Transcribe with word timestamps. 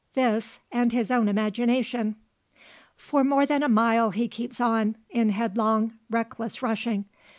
This, 0.15 0.59
and 0.71 0.91
his 0.91 1.11
own 1.11 1.27
imagination. 1.27 2.15
For 2.95 3.23
more 3.23 3.45
than 3.45 3.61
a 3.61 3.69
mile 3.69 4.09
he 4.09 4.27
keeps 4.27 4.59
on, 4.59 4.95
in 5.11 5.29
headlong 5.29 5.93
reckless 6.09 6.63
rushing. 6.63 7.05